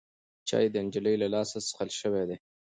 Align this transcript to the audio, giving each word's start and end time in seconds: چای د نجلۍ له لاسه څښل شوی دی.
چای 0.49 0.65
د 0.71 0.75
نجلۍ 0.85 1.15
له 1.21 1.27
لاسه 1.33 1.57
څښل 1.65 1.89
شوی 1.99 2.23
دی. 2.29 2.37